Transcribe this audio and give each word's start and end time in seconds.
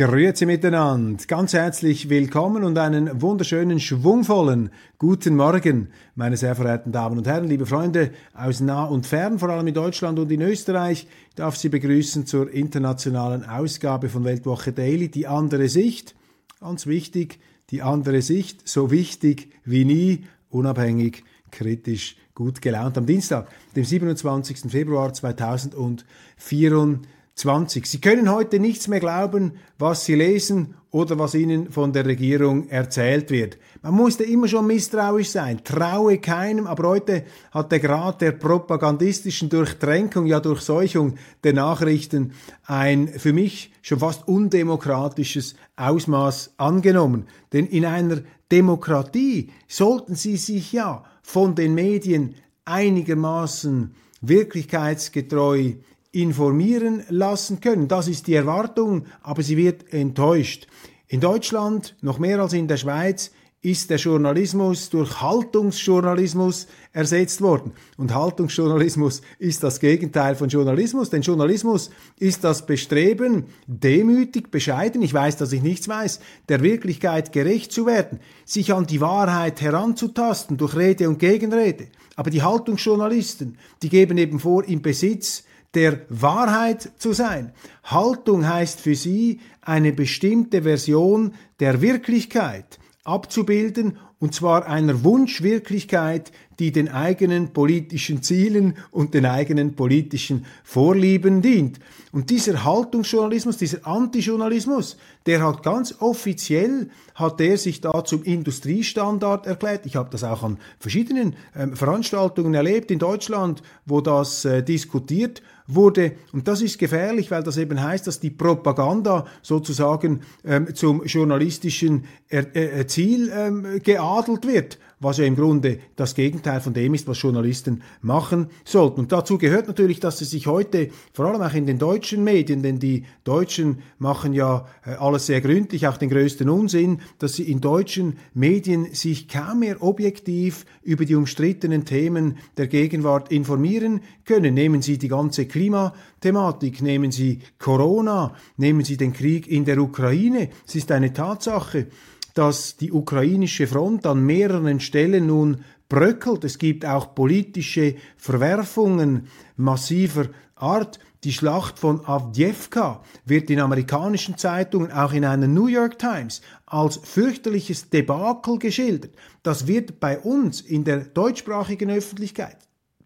Grüezi 0.00 0.46
miteinander, 0.46 1.22
ganz 1.26 1.52
herzlich 1.52 2.08
willkommen 2.08 2.64
und 2.64 2.78
einen 2.78 3.20
wunderschönen, 3.20 3.80
schwungvollen 3.80 4.70
guten 4.96 5.36
Morgen, 5.36 5.88
meine 6.14 6.38
sehr 6.38 6.56
verehrten 6.56 6.90
Damen 6.90 7.18
und 7.18 7.26
Herren, 7.26 7.46
liebe 7.46 7.66
Freunde 7.66 8.12
aus 8.32 8.60
nah 8.60 8.84
und 8.86 9.06
fern, 9.06 9.38
vor 9.38 9.50
allem 9.50 9.66
in 9.66 9.74
Deutschland 9.74 10.18
und 10.18 10.32
in 10.32 10.40
Österreich. 10.40 11.06
Ich 11.28 11.34
darf 11.34 11.56
Sie 11.56 11.68
begrüßen 11.68 12.24
zur 12.24 12.50
internationalen 12.50 13.44
Ausgabe 13.44 14.08
von 14.08 14.24
Weltwoche 14.24 14.72
Daily, 14.72 15.10
die 15.10 15.26
andere 15.26 15.68
Sicht. 15.68 16.14
Ganz 16.60 16.86
wichtig, 16.86 17.38
die 17.68 17.82
andere 17.82 18.22
Sicht, 18.22 18.66
so 18.66 18.90
wichtig 18.90 19.52
wie 19.66 19.84
nie, 19.84 20.24
unabhängig, 20.48 21.24
kritisch, 21.50 22.16
gut 22.34 22.62
gelaunt. 22.62 22.96
Am 22.96 23.04
Dienstag, 23.04 23.48
dem 23.76 23.84
27. 23.84 24.60
Februar 24.70 25.12
2024. 25.12 27.06
20. 27.34 27.86
Sie 27.86 28.00
können 28.00 28.30
heute 28.30 28.58
nichts 28.58 28.88
mehr 28.88 29.00
glauben, 29.00 29.52
was 29.78 30.04
Sie 30.04 30.14
lesen 30.14 30.74
oder 30.90 31.18
was 31.18 31.34
Ihnen 31.34 31.70
von 31.70 31.92
der 31.92 32.04
Regierung 32.04 32.68
erzählt 32.68 33.30
wird. 33.30 33.56
Man 33.82 33.94
musste 33.94 34.24
immer 34.24 34.48
schon 34.48 34.66
misstrauisch 34.66 35.30
sein, 35.30 35.62
traue 35.64 36.18
keinem, 36.18 36.66
aber 36.66 36.88
heute 36.88 37.24
hat 37.52 37.72
der 37.72 37.80
Grad 37.80 38.20
der 38.20 38.32
propagandistischen 38.32 39.48
Durchtränkung, 39.48 40.26
ja 40.26 40.40
Durchseuchung 40.40 41.14
der 41.44 41.54
Nachrichten 41.54 42.32
ein 42.64 43.08
für 43.08 43.32
mich 43.32 43.72
schon 43.82 44.00
fast 44.00 44.26
undemokratisches 44.28 45.54
Ausmaß 45.76 46.54
angenommen. 46.56 47.26
Denn 47.52 47.66
in 47.66 47.86
einer 47.86 48.18
Demokratie 48.50 49.50
sollten 49.68 50.16
Sie 50.16 50.36
sich 50.36 50.72
ja 50.72 51.04
von 51.22 51.54
den 51.54 51.74
Medien 51.74 52.34
einigermaßen 52.64 53.94
wirklichkeitsgetreu 54.20 55.74
informieren 56.12 57.04
lassen 57.08 57.60
können. 57.60 57.88
Das 57.88 58.08
ist 58.08 58.26
die 58.26 58.34
Erwartung, 58.34 59.06
aber 59.22 59.42
sie 59.42 59.56
wird 59.56 59.92
enttäuscht. 59.92 60.66
In 61.08 61.20
Deutschland, 61.20 61.96
noch 62.02 62.18
mehr 62.18 62.40
als 62.40 62.52
in 62.52 62.68
der 62.68 62.76
Schweiz, 62.76 63.32
ist 63.62 63.90
der 63.90 63.98
Journalismus 63.98 64.88
durch 64.88 65.20
Haltungsjournalismus 65.20 66.66
ersetzt 66.92 67.42
worden. 67.42 67.72
Und 67.98 68.14
Haltungsjournalismus 68.14 69.20
ist 69.38 69.62
das 69.62 69.80
Gegenteil 69.80 70.34
von 70.34 70.48
Journalismus, 70.48 71.10
denn 71.10 71.20
Journalismus 71.20 71.90
ist 72.18 72.42
das 72.42 72.64
Bestreben, 72.64 73.44
demütig, 73.66 74.50
bescheiden, 74.50 75.02
ich 75.02 75.12
weiß, 75.12 75.36
dass 75.36 75.52
ich 75.52 75.62
nichts 75.62 75.88
weiß, 75.88 76.20
der 76.48 76.62
Wirklichkeit 76.62 77.32
gerecht 77.32 77.70
zu 77.70 77.84
werden, 77.84 78.20
sich 78.46 78.72
an 78.72 78.86
die 78.86 79.02
Wahrheit 79.02 79.60
heranzutasten 79.60 80.56
durch 80.56 80.74
Rede 80.74 81.08
und 81.08 81.18
Gegenrede. 81.18 81.88
Aber 82.16 82.30
die 82.30 82.42
Haltungsjournalisten, 82.42 83.58
die 83.82 83.90
geben 83.90 84.16
eben 84.16 84.40
vor, 84.40 84.64
im 84.64 84.80
Besitz 84.80 85.44
der 85.74 86.00
Wahrheit 86.08 86.90
zu 86.98 87.12
sein. 87.12 87.52
Haltung 87.84 88.48
heißt 88.48 88.80
für 88.80 88.94
sie 88.94 89.40
eine 89.60 89.92
bestimmte 89.92 90.62
Version 90.62 91.34
der 91.60 91.80
Wirklichkeit 91.80 92.78
abzubilden, 93.04 93.98
und 94.18 94.34
zwar 94.34 94.66
einer 94.66 95.02
Wunschwirklichkeit, 95.02 96.32
die 96.60 96.72
den 96.72 96.88
eigenen 96.88 97.52
politischen 97.52 98.22
Zielen 98.22 98.76
und 98.90 99.14
den 99.14 99.24
eigenen 99.24 99.74
politischen 99.74 100.44
Vorlieben 100.62 101.42
dient. 101.42 101.80
Und 102.12 102.28
dieser 102.28 102.64
Haltungsjournalismus, 102.64 103.56
dieser 103.56 103.86
Antijournalismus, 103.86 104.96
der 105.26 105.42
hat 105.42 105.62
ganz 105.62 105.94
offiziell, 106.00 106.90
hat 107.14 107.40
er 107.40 107.56
sich 107.56 107.80
da 107.80 108.04
zum 108.04 108.22
Industriestandard 108.24 109.46
erklärt. 109.46 109.86
Ich 109.86 109.96
habe 109.96 110.10
das 110.10 110.22
auch 110.22 110.42
an 110.42 110.58
verschiedenen 110.78 111.34
äh, 111.54 111.68
Veranstaltungen 111.68 112.52
erlebt 112.52 112.90
in 112.90 112.98
Deutschland, 112.98 113.62
wo 113.86 114.00
das 114.00 114.44
äh, 114.44 114.62
diskutiert 114.62 115.40
wurde. 115.66 116.12
Und 116.32 116.48
das 116.48 116.62
ist 116.62 116.78
gefährlich, 116.78 117.30
weil 117.30 117.42
das 117.42 117.56
eben 117.56 117.80
heißt, 117.80 118.06
dass 118.06 118.20
die 118.20 118.30
Propaganda 118.30 119.26
sozusagen 119.40 120.20
ähm, 120.44 120.74
zum 120.74 121.04
journalistischen 121.04 122.04
er 122.28 122.56
äh, 122.56 122.86
Ziel 122.86 123.32
ähm, 123.34 123.80
geadelt 123.82 124.46
wird 124.46 124.78
was 125.00 125.16
ja 125.16 125.24
im 125.24 125.34
Grunde 125.34 125.78
das 125.96 126.14
Gegenteil 126.14 126.60
von 126.60 126.74
dem 126.74 126.92
ist, 126.92 127.08
was 127.08 127.20
Journalisten 127.20 127.82
machen 128.02 128.48
sollten. 128.64 129.00
Und 129.00 129.12
dazu 129.12 129.38
gehört 129.38 129.66
natürlich, 129.66 129.98
dass 129.98 130.18
sie 130.18 130.26
sich 130.26 130.46
heute, 130.46 130.90
vor 131.14 131.26
allem 131.26 131.40
auch 131.40 131.54
in 131.54 131.66
den 131.66 131.78
deutschen 131.78 132.22
Medien, 132.22 132.62
denn 132.62 132.78
die 132.78 133.04
Deutschen 133.24 133.78
machen 133.98 134.34
ja 134.34 134.66
äh, 134.84 134.90
alles 134.90 135.26
sehr 135.26 135.40
gründlich, 135.40 135.88
auch 135.88 135.96
den 135.96 136.10
größten 136.10 136.48
Unsinn, 136.50 137.00
dass 137.18 137.34
sie 137.34 137.50
in 137.50 137.60
deutschen 137.60 138.18
Medien 138.34 138.92
sich 138.92 139.26
kaum 139.26 139.60
mehr 139.60 139.82
objektiv 139.82 140.66
über 140.82 141.06
die 141.06 141.14
umstrittenen 141.14 141.86
Themen 141.86 142.36
der 142.58 142.66
Gegenwart 142.66 143.32
informieren 143.32 144.02
können. 144.26 144.52
Nehmen 144.54 144.82
Sie 144.82 144.98
die 144.98 145.08
ganze 145.08 145.46
Klimathematik, 145.46 146.82
nehmen 146.82 147.10
Sie 147.10 147.40
Corona, 147.58 148.34
nehmen 148.58 148.84
Sie 148.84 148.98
den 148.98 149.14
Krieg 149.14 149.48
in 149.48 149.64
der 149.64 149.78
Ukraine. 149.78 150.50
Es 150.66 150.74
ist 150.74 150.92
eine 150.92 151.12
Tatsache, 151.12 151.86
dass 152.34 152.76
die 152.76 152.92
ukrainische 152.92 153.66
Front 153.66 154.06
an 154.06 154.24
mehreren 154.24 154.80
Stellen 154.80 155.26
nun 155.26 155.64
bröckelt. 155.88 156.44
Es 156.44 156.58
gibt 156.58 156.84
auch 156.84 157.14
politische 157.14 157.96
Verwerfungen 158.16 159.28
massiver 159.56 160.26
Art. 160.54 160.98
Die 161.24 161.32
Schlacht 161.34 161.78
von 161.78 162.06
Avdjevka 162.06 163.02
wird 163.26 163.50
in 163.50 163.60
amerikanischen 163.60 164.38
Zeitungen, 164.38 164.90
auch 164.90 165.12
in 165.12 165.26
einer 165.26 165.48
New 165.48 165.66
York 165.66 165.98
Times, 165.98 166.40
als 166.64 166.96
fürchterliches 166.96 167.90
Debakel 167.90 168.58
geschildert. 168.58 169.14
Das 169.42 169.66
wird 169.66 170.00
bei 170.00 170.18
uns 170.18 170.62
in 170.62 170.84
der 170.84 171.00
deutschsprachigen 171.00 171.90
Öffentlichkeit 171.90 172.56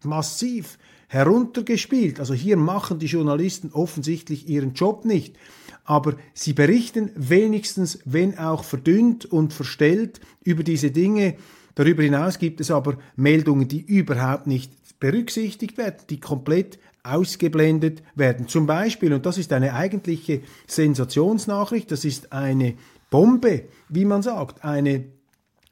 massiv 0.05 0.77
heruntergespielt. 1.15 2.19
Also 2.19 2.33
hier 2.33 2.57
machen 2.57 2.99
die 2.99 3.05
Journalisten 3.05 3.71
offensichtlich 3.71 4.49
ihren 4.49 4.73
Job 4.73 5.05
nicht 5.05 5.35
aber 5.85 6.15
sie 6.33 6.53
berichten 6.53 7.11
wenigstens, 7.15 7.99
wenn 8.05 8.37
auch 8.37 8.63
verdünnt 8.63 9.25
und 9.25 9.53
verstellt, 9.53 10.19
über 10.43 10.63
diese 10.63 10.91
Dinge. 10.91 11.35
Darüber 11.75 12.03
hinaus 12.03 12.39
gibt 12.39 12.59
es 12.59 12.71
aber 12.71 12.97
Meldungen, 13.15 13.67
die 13.67 13.81
überhaupt 13.81 14.47
nicht 14.47 14.71
berücksichtigt 14.99 15.77
werden, 15.77 15.99
die 16.09 16.19
komplett 16.19 16.79
ausgeblendet 17.03 18.01
werden. 18.15 18.47
Zum 18.47 18.65
Beispiel, 18.65 19.13
und 19.13 19.27
das 19.27 19.37
ist 19.37 19.53
eine 19.53 19.73
eigentliche 19.73 20.41
Sensationsnachricht, 20.65 21.91
das 21.91 22.03
ist 22.03 22.33
eine 22.33 22.73
Bombe, 23.11 23.65
wie 23.87 24.05
man 24.05 24.23
sagt, 24.23 24.65
eine 24.65 25.05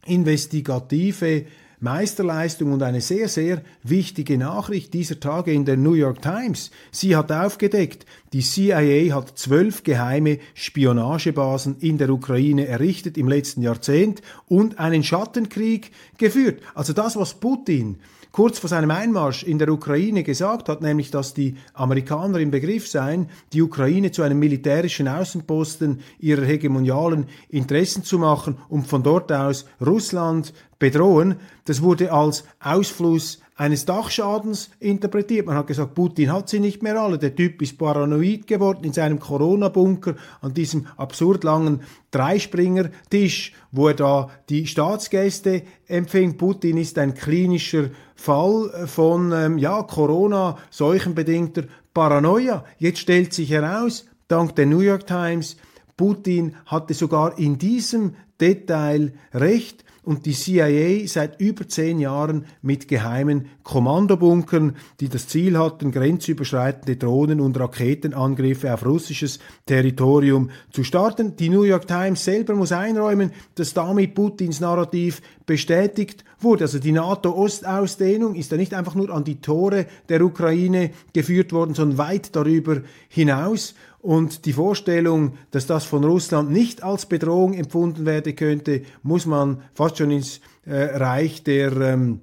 investigative 0.05 1.45
Meisterleistung 1.83 2.71
und 2.71 2.81
eine 2.81 3.01
sehr, 3.01 3.27
sehr 3.27 3.61
wichtige 3.83 4.37
Nachricht 4.37 4.93
dieser 4.93 5.19
Tage 5.19 5.51
in 5.51 5.65
der 5.65 5.77
New 5.77 5.93
York 5.93 6.21
Times. 6.21 6.71
Sie 6.91 7.15
hat 7.15 7.31
aufgedeckt, 7.31 8.05
die 8.31 8.41
CIA 8.41 9.13
hat 9.13 9.37
zwölf 9.37 9.83
geheime 9.83 10.39
Spionagebasen 10.53 11.75
in 11.79 11.97
der 11.97 12.09
Ukraine 12.09 12.67
errichtet 12.67 13.17
im 13.17 13.27
letzten 13.27 13.61
Jahrzehnt 13.61 14.21
und 14.47 14.79
einen 14.79 15.03
Schattenkrieg 15.03 15.91
geführt. 16.17 16.61
Also 16.73 16.93
das, 16.93 17.17
was 17.17 17.35
Putin 17.35 17.99
kurz 18.33 18.57
vor 18.57 18.67
seinem 18.67 18.91
Einmarsch 18.91 19.43
in 19.43 19.59
der 19.59 19.69
Ukraine 19.69 20.23
gesagt 20.23 20.67
hat, 20.67 20.81
nämlich 20.81 21.11
dass 21.11 21.35
die 21.35 21.55
Amerikaner 21.73 22.39
im 22.39 22.51
Begriff 22.51 22.87
seien, 22.87 23.29
die 23.53 23.61
Ukraine 23.61 24.11
zu 24.11 24.23
einem 24.23 24.39
militärischen 24.39 25.07
Außenposten 25.07 26.01
ihrer 26.19 26.43
hegemonialen 26.43 27.27
Interessen 27.49 28.03
zu 28.03 28.17
machen 28.17 28.57
und 28.69 28.87
von 28.87 29.03
dort 29.03 29.31
aus 29.31 29.65
Russland 29.79 30.51
bedrohen, 30.79 31.35
das 31.65 31.81
wurde 31.83 32.11
als 32.11 32.43
Ausfluss 32.59 33.39
eines 33.55 33.85
Dachschadens 33.85 34.71
interpretiert. 34.79 35.45
Man 35.45 35.55
hat 35.55 35.67
gesagt, 35.67 35.93
Putin 35.93 36.31
hat 36.31 36.49
sie 36.49 36.59
nicht 36.59 36.81
mehr 36.81 36.99
alle. 36.99 37.19
Der 37.19 37.35
Typ 37.35 37.61
ist 37.61 37.77
paranoid 37.77 38.47
geworden 38.47 38.83
in 38.83 38.93
seinem 38.93 39.19
Corona-Bunker 39.19 40.15
an 40.41 40.53
diesem 40.53 40.87
absurd 40.97 41.43
langen 41.43 41.81
Dreispringertisch, 42.11 43.53
wo 43.71 43.89
er 43.89 43.93
da 43.93 44.29
die 44.49 44.65
Staatsgäste 44.65 45.63
empfing. 45.87 46.37
Putin 46.37 46.77
ist 46.77 46.97
ein 46.97 47.13
klinischer 47.13 47.89
Fall 48.23 48.87
von 48.87 49.33
ähm, 49.33 49.57
ja, 49.57 49.83
Corona, 49.83 50.57
seuchenbedingter 50.69 51.63
Paranoia. 51.93 52.63
Jetzt 52.77 52.99
stellt 52.99 53.33
sich 53.33 53.49
heraus, 53.49 54.05
dank 54.29 54.55
der 54.55 54.65
New 54.65 54.79
York 54.79 55.05
Times, 55.05 55.57
Putin 55.97 56.55
hatte 56.65 56.93
sogar 56.93 57.37
in 57.37 57.57
diesem 57.57 58.15
Detail 58.39 59.11
recht 59.33 59.83
und 60.03 60.25
die 60.25 60.33
CIA 60.33 61.07
seit 61.07 61.39
über 61.39 61.67
zehn 61.67 61.99
Jahren 61.99 62.45
mit 62.61 62.87
geheimen 62.87 63.47
Kommandobunkern, 63.63 64.75
die 64.99 65.09
das 65.09 65.27
Ziel 65.27 65.57
hatten, 65.57 65.91
grenzüberschreitende 65.91 66.97
Drohnen- 66.97 67.39
und 67.39 67.57
Raketenangriffe 67.59 68.73
auf 68.73 68.85
russisches 68.85 69.39
Territorium 69.65 70.49
zu 70.71 70.83
starten. 70.83 71.35
Die 71.37 71.49
New 71.49 71.63
York 71.63 71.87
Times 71.87 72.23
selber 72.23 72.53
muss 72.55 72.71
einräumen, 72.71 73.31
dass 73.55 73.73
damit 73.73 74.13
Putins 74.13 74.59
Narrativ 74.59 75.21
bestätigt 75.45 76.23
wurde. 76.39 76.65
Also 76.65 76.79
die 76.79 76.91
NATO-Ostausdehnung 76.91 78.35
ist 78.35 78.51
ja 78.51 78.57
nicht 78.57 78.73
einfach 78.73 78.95
nur 78.95 79.09
an 79.09 79.23
die 79.23 79.41
Tore 79.41 79.85
der 80.09 80.21
Ukraine 80.21 80.91
geführt 81.13 81.53
worden, 81.53 81.73
sondern 81.73 81.97
weit 81.97 82.35
darüber 82.35 82.81
hinaus. 83.07 83.75
Und 84.03 84.43
die 84.43 84.51
Vorstellung, 84.51 85.37
dass 85.51 85.65
das 85.65 85.85
von 85.85 86.03
Russland 86.03 86.51
nicht 86.51 86.83
als 86.83 87.05
Bedrohung 87.05 87.53
empfunden 87.53 88.05
werden 88.05 88.35
könnte, 88.35 88.81
muss 89.01 89.25
man 89.25 89.61
fast 89.73 89.97
schon 89.97 90.11
ins 90.11 90.41
äh, 90.65 90.97
Reich 90.97 91.43
der 91.43 91.71
ähm, 91.77 92.19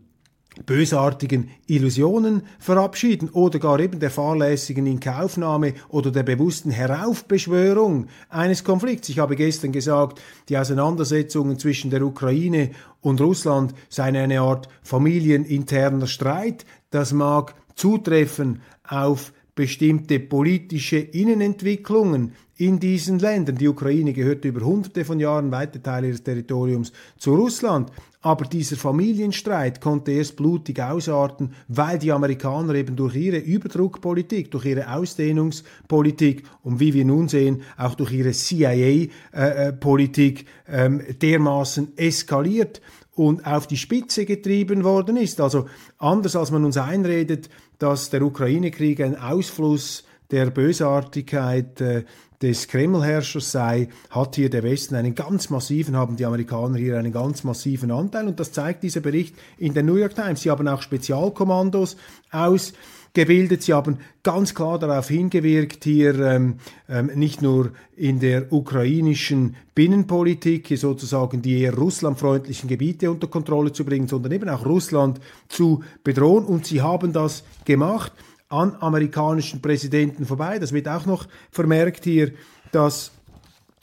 bösartigen 0.66 1.48
Illusionen 1.66 2.42
verabschieden 2.58 3.30
oder 3.30 3.58
gar 3.58 3.80
eben 3.80 3.98
der 3.98 4.10
fahrlässigen 4.10 4.84
Inkaufnahme 4.84 5.72
oder 5.88 6.10
der 6.10 6.22
bewussten 6.22 6.70
Heraufbeschwörung 6.70 8.08
eines 8.28 8.62
Konflikts. 8.62 9.08
Ich 9.08 9.18
habe 9.18 9.34
gestern 9.34 9.72
gesagt, 9.72 10.20
die 10.50 10.58
Auseinandersetzungen 10.58 11.58
zwischen 11.58 11.90
der 11.90 12.02
Ukraine 12.02 12.72
und 13.00 13.22
Russland 13.22 13.72
seien 13.88 14.16
eine 14.16 14.42
Art 14.42 14.68
familieninterner 14.82 16.06
Streit. 16.06 16.66
Das 16.90 17.14
mag 17.14 17.54
zutreffen 17.74 18.60
auf 18.86 19.32
bestimmte 19.54 20.20
politische 20.20 20.98
Innenentwicklungen 20.98 22.32
in 22.56 22.78
diesen 22.78 23.18
Ländern. 23.18 23.56
Die 23.56 23.68
Ukraine 23.68 24.12
gehört 24.12 24.44
über 24.44 24.60
hunderte 24.60 25.04
von 25.04 25.18
Jahren, 25.18 25.50
weite 25.50 25.82
Teile 25.82 26.08
ihres 26.08 26.22
Territoriums 26.22 26.92
zu 27.16 27.34
Russland. 27.34 27.90
Aber 28.22 28.44
dieser 28.44 28.76
Familienstreit 28.76 29.80
konnte 29.80 30.12
erst 30.12 30.36
blutig 30.36 30.82
ausarten, 30.82 31.54
weil 31.68 31.98
die 31.98 32.12
Amerikaner 32.12 32.74
eben 32.74 32.94
durch 32.94 33.16
ihre 33.16 33.38
Überdruckpolitik, 33.38 34.50
durch 34.50 34.66
ihre 34.66 34.92
Ausdehnungspolitik 34.92 36.42
und 36.62 36.80
wie 36.80 36.92
wir 36.92 37.06
nun 37.06 37.28
sehen, 37.28 37.62
auch 37.78 37.94
durch 37.94 38.12
ihre 38.12 38.32
CIA-Politik 38.32 40.44
äh, 40.68 40.70
äh, 40.70 40.84
ähm, 40.84 41.00
dermaßen 41.22 41.96
eskaliert 41.96 42.82
und 43.20 43.44
auf 43.46 43.66
die 43.66 43.76
Spitze 43.76 44.24
getrieben 44.24 44.82
worden 44.82 45.18
ist. 45.18 45.42
Also 45.42 45.66
anders 45.98 46.36
als 46.36 46.50
man 46.50 46.64
uns 46.64 46.78
einredet, 46.78 47.50
dass 47.78 48.08
der 48.08 48.22
Ukraine-Krieg 48.22 48.98
ein 49.02 49.14
Ausfluss 49.14 50.04
der 50.30 50.46
Bösartigkeit 50.46 51.82
äh, 51.82 52.04
des 52.40 52.66
Kremlherrschers 52.68 53.52
sei, 53.52 53.90
hat 54.08 54.36
hier 54.36 54.48
der 54.48 54.62
Westen 54.62 54.94
einen 54.94 55.14
ganz 55.14 55.50
massiven, 55.50 55.96
haben 55.96 56.16
die 56.16 56.24
Amerikaner 56.24 56.78
hier 56.78 56.96
einen 56.96 57.12
ganz 57.12 57.44
massiven 57.44 57.90
Anteil. 57.90 58.26
Und 58.26 58.40
das 58.40 58.52
zeigt 58.52 58.82
dieser 58.84 59.00
Bericht 59.00 59.36
in 59.58 59.74
der 59.74 59.82
New 59.82 59.96
York 59.96 60.14
Times. 60.14 60.40
Sie 60.40 60.50
haben 60.50 60.66
auch 60.66 60.80
Spezialkommandos 60.80 61.98
aus 62.30 62.72
gebildet. 63.12 63.62
Sie 63.62 63.72
haben 63.72 63.98
ganz 64.22 64.54
klar 64.54 64.78
darauf 64.78 65.08
hingewirkt, 65.08 65.82
hier 65.84 66.18
ähm, 66.20 66.56
ähm, 66.88 67.10
nicht 67.14 67.42
nur 67.42 67.72
in 67.96 68.20
der 68.20 68.52
ukrainischen 68.52 69.56
Binnenpolitik 69.74 70.72
sozusagen 70.76 71.42
die 71.42 71.60
eher 71.60 71.74
russlandfreundlichen 71.74 72.68
Gebiete 72.68 73.10
unter 73.10 73.26
Kontrolle 73.26 73.72
zu 73.72 73.84
bringen, 73.84 74.06
sondern 74.08 74.32
eben 74.32 74.48
auch 74.48 74.64
Russland 74.64 75.20
zu 75.48 75.82
bedrohen. 76.04 76.44
Und 76.44 76.66
sie 76.66 76.82
haben 76.82 77.12
das 77.12 77.42
gemacht 77.64 78.12
an 78.48 78.76
amerikanischen 78.80 79.60
Präsidenten 79.62 80.26
vorbei. 80.26 80.58
Das 80.58 80.72
wird 80.72 80.88
auch 80.88 81.06
noch 81.06 81.28
vermerkt 81.50 82.04
hier, 82.04 82.32
dass 82.72 83.12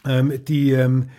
ähm, 0.05 0.41
die 0.47 0.71
ähm, 0.71 1.09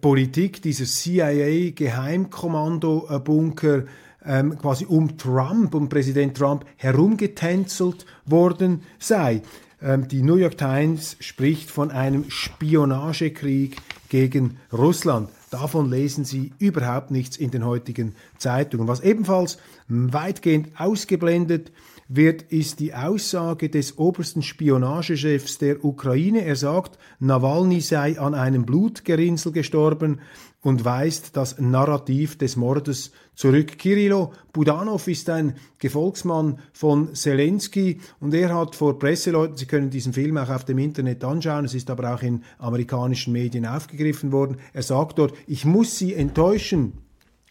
Politik 0.00 0.62
dieser 0.62 0.86
CIA-Geheimkommando-Bunker 0.86 3.84
ähm, 4.26 4.58
quasi 4.58 4.86
um 4.86 5.16
Trump, 5.16 5.74
um 5.74 5.88
Präsident 5.88 6.36
Trump 6.36 6.64
herumgetänzelt 6.76 8.06
worden 8.26 8.82
sei. 8.98 9.42
Ähm, 9.82 10.08
die 10.08 10.22
New 10.22 10.36
York 10.36 10.58
Times 10.58 11.16
spricht 11.20 11.70
von 11.70 11.90
einem 11.90 12.30
Spionagekrieg 12.30 13.76
gegen 14.08 14.58
Russland. 14.72 15.28
Davon 15.50 15.90
lesen 15.90 16.24
Sie 16.24 16.52
überhaupt 16.58 17.10
nichts 17.10 17.36
in 17.36 17.50
den 17.50 17.64
heutigen 17.64 18.14
Zeitungen. 18.38 18.88
Was 18.88 19.00
ebenfalls 19.00 19.58
weitgehend 19.88 20.68
ausgeblendet 20.78 21.68
wird, 21.68 21.93
ist 22.08 22.80
die 22.80 22.94
Aussage 22.94 23.68
des 23.70 23.98
obersten 23.98 24.42
Spionagechefs 24.42 25.58
der 25.58 25.84
Ukraine. 25.84 26.44
Er 26.44 26.56
sagt, 26.56 26.98
Nawalny 27.18 27.80
sei 27.80 28.18
an 28.18 28.34
einem 28.34 28.66
Blutgerinnsel 28.66 29.52
gestorben 29.52 30.20
und 30.64 30.84
weist 30.84 31.36
das 31.36 31.58
Narrativ 31.58 32.38
des 32.38 32.56
Mordes 32.56 33.12
zurück. 33.34 33.78
Kirilo 33.78 34.32
Budanov 34.52 35.08
ist 35.08 35.28
ein 35.28 35.56
Gefolgsmann 35.78 36.58
von 36.72 37.14
Zelensky 37.14 38.00
und 38.20 38.32
er 38.32 38.54
hat 38.54 38.74
vor 38.74 38.98
Presseleuten, 38.98 39.56
Sie 39.56 39.66
können 39.66 39.90
diesen 39.90 40.14
Film 40.14 40.38
auch 40.38 40.48
auf 40.48 40.64
dem 40.64 40.78
Internet 40.78 41.22
anschauen, 41.22 41.66
es 41.66 41.74
ist 41.74 41.90
aber 41.90 42.14
auch 42.14 42.22
in 42.22 42.44
amerikanischen 42.58 43.32
Medien 43.32 43.66
aufgegriffen 43.66 44.32
worden, 44.32 44.56
er 44.72 44.82
sagt 44.82 45.18
dort, 45.18 45.34
ich 45.46 45.64
muss 45.64 45.98
Sie 45.98 46.14
enttäuschen, 46.14 46.94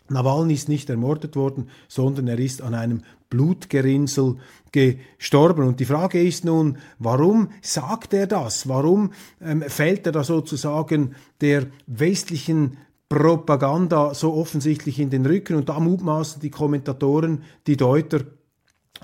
Nawalny 0.09 0.53
ist 0.53 0.67
nicht 0.67 0.89
ermordet 0.89 1.35
worden, 1.35 1.69
sondern 1.87 2.27
er 2.27 2.39
ist 2.39 2.61
an 2.61 2.73
einem 2.73 3.01
Blutgerinnsel 3.33 4.37
gestorben. 4.71 5.67
Und 5.67 5.79
die 5.79 5.85
Frage 5.85 6.21
ist 6.21 6.45
nun, 6.45 6.77
warum 6.99 7.49
sagt 7.61 8.13
er 8.13 8.27
das? 8.27 8.69
Warum 8.69 9.11
ähm, 9.41 9.63
fällt 9.67 10.05
er 10.05 10.11
da 10.11 10.23
sozusagen 10.23 11.15
der 11.41 11.65
westlichen 11.87 12.77
Propaganda 13.09 14.13
so 14.13 14.33
offensichtlich 14.33 14.99
in 14.99 15.09
den 15.09 15.25
Rücken? 15.25 15.55
Und 15.55 15.69
da 15.69 15.79
mutmaßen 15.79 16.41
die 16.41 16.51
Kommentatoren, 16.51 17.43
die 17.65 17.75
Deuter, 17.75 18.21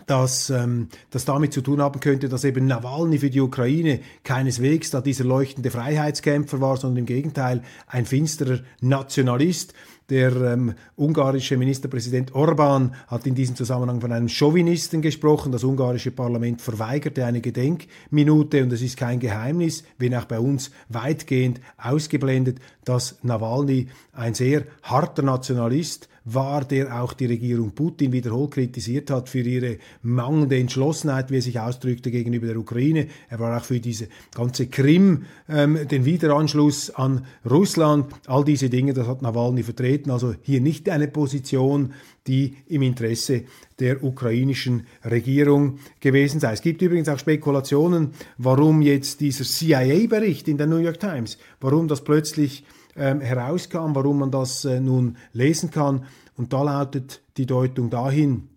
dass 0.06 0.50
ähm, 0.50 0.88
das 1.12 1.26
damit 1.26 1.54
zu 1.54 1.62
tun 1.62 1.82
haben 1.82 2.00
könnte, 2.00 2.30
dass 2.30 2.44
eben 2.44 2.68
Nawalny 2.68 3.20
für 3.20 3.30
die 3.30 3.42
Ukraine 3.42 4.00
keineswegs 4.24 4.92
da 4.92 5.02
dieser 5.02 5.24
leuchtende 5.24 5.72
Freiheitskämpfer 5.72 6.62
war, 6.62 6.78
sondern 6.78 7.00
im 7.00 7.06
Gegenteil 7.06 7.62
ein 7.88 8.06
finsterer 8.06 8.60
Nationalist. 8.82 9.74
Der 10.10 10.36
ähm, 10.36 10.74
ungarische 10.96 11.56
Ministerpräsident 11.56 12.34
Orban 12.34 12.96
hat 13.08 13.28
in 13.28 13.36
diesem 13.36 13.56
Zusammenhang 13.56 14.02
von 14.02 14.12
einem 14.12 14.28
Chauvinisten 14.28 15.04
gesprochen. 15.04 15.52
Das 15.52 15.64
ungarische 15.64 16.10
Parlament 16.10 16.62
verweigerte 16.62 17.26
eine 17.26 17.42
Gedenkminute 17.42 18.64
und 18.64 18.74
es 18.74 18.82
ist 18.82 18.98
kein 18.98 19.20
Geheimnis, 19.20 19.84
wenn 20.00 20.16
auch 20.16 20.26
bei 20.26 20.40
uns 20.40 20.72
weitgehend 20.90 21.62
ausgeblendet, 21.78 22.58
dass 22.86 23.20
Nawalny 23.22 23.90
ein 24.12 24.34
sehr 24.34 24.64
harter 24.82 25.22
Nationalist 25.22 26.10
war, 26.34 26.66
der 26.66 27.02
auch 27.02 27.14
die 27.14 27.26
Regierung 27.26 27.72
Putin 27.72 28.12
wiederholt 28.12 28.52
kritisiert 28.52 29.10
hat 29.10 29.30
für 29.30 29.40
ihre 29.40 29.78
mangelnde 30.02 30.58
Entschlossenheit, 30.58 31.32
wie 31.32 31.38
er 31.38 31.42
sich 31.42 31.60
ausdrückte 31.60 32.12
gegenüber 32.12 32.48
der 32.48 32.58
Ukraine. 32.58 33.08
Er 33.30 33.40
war 33.40 33.58
auch 33.58 33.64
für 33.64 33.80
diese 33.80 34.08
ganze 34.34 34.68
Krim, 34.68 35.24
ähm, 35.48 35.88
den 35.88 36.06
Wiederanschluss 36.06 36.90
an 36.92 37.26
Russland, 37.50 38.14
all 38.28 38.44
diese 38.44 38.70
Dinge, 38.70 38.94
das 38.94 39.08
hat 39.08 39.22
Nawalny 39.22 39.64
vertreten. 39.64 40.12
Also 40.12 40.36
hier 40.42 40.62
nicht 40.62 40.90
eine 40.90 41.08
Position, 41.08 41.94
die 42.28 42.56
im 42.68 42.82
Interesse 42.82 43.44
der 43.80 44.04
ukrainischen 44.04 44.86
Regierung 45.04 45.80
gewesen 46.00 46.40
sei. 46.40 46.54
Es 46.54 46.62
gibt 46.62 46.82
übrigens 46.82 47.10
auch 47.10 47.18
Spekulationen, 47.18 48.12
warum 48.38 48.82
jetzt 48.82 49.22
dieser 49.22 49.44
CIA-Bericht 49.44 50.48
in 50.48 50.58
der 50.58 50.68
New 50.68 50.78
York 50.78 51.00
Times, 51.00 51.38
warum 51.60 51.88
das 51.88 52.04
plötzlich 52.04 52.64
ähm, 52.96 53.22
herauskam, 53.22 53.94
warum 53.94 54.20
man 54.20 54.32
das 54.32 54.66
äh, 54.66 54.80
nun 54.80 55.18
lesen 55.34 55.72
kann. 55.72 56.06
Und 56.36 56.54
da 56.54 56.64
lautet 56.64 57.22
die 57.38 57.46
Deutung 57.46 57.90
dahin, 57.90 58.50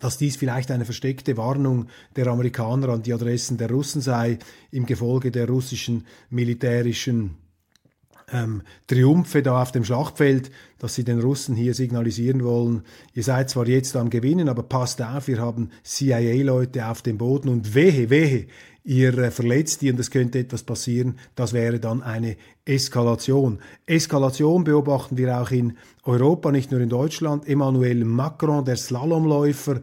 dass 0.00 0.18
dies 0.18 0.36
vielleicht 0.36 0.70
eine 0.70 0.84
versteckte 0.84 1.36
Warnung 1.36 1.88
der 2.16 2.28
Amerikaner 2.28 2.90
an 2.90 3.02
die 3.02 3.12
Adressen 3.12 3.58
der 3.58 3.70
Russen 3.70 4.00
sei, 4.00 4.38
im 4.70 4.86
Gefolge 4.86 5.30
der 5.30 5.48
russischen 5.48 6.06
militärischen 6.30 7.36
ähm, 8.32 8.62
Triumphe 8.86 9.42
da 9.42 9.62
auf 9.62 9.72
dem 9.72 9.84
Schlachtfeld, 9.84 10.50
dass 10.78 10.94
sie 10.94 11.04
den 11.04 11.20
Russen 11.20 11.56
hier 11.56 11.74
signalisieren 11.74 12.44
wollen, 12.44 12.82
ihr 13.14 13.22
seid 13.22 13.50
zwar 13.50 13.66
jetzt 13.66 13.96
am 13.96 14.10
Gewinnen, 14.10 14.48
aber 14.48 14.62
passt 14.62 15.02
auf, 15.02 15.28
wir 15.28 15.40
haben 15.40 15.70
CIA-Leute 15.82 16.86
auf 16.86 17.02
dem 17.02 17.18
Boden 17.18 17.48
und 17.48 17.74
wehe, 17.74 18.10
wehe, 18.10 18.46
ihr 18.84 19.18
äh, 19.18 19.30
verletzt 19.30 19.82
die 19.82 19.90
und 19.90 20.00
es 20.00 20.10
könnte 20.10 20.38
etwas 20.38 20.62
passieren, 20.62 21.18
das 21.34 21.52
wäre 21.52 21.78
dann 21.78 22.02
eine 22.02 22.36
Eskalation. 22.64 23.58
Eskalation 23.86 24.64
beobachten 24.64 25.16
wir 25.16 25.40
auch 25.40 25.50
in 25.50 25.76
Europa, 26.04 26.50
nicht 26.50 26.70
nur 26.70 26.80
in 26.80 26.88
Deutschland. 26.88 27.46
Emmanuel 27.46 28.04
Macron, 28.04 28.64
der 28.64 28.76
Slalomläufer, 28.76 29.80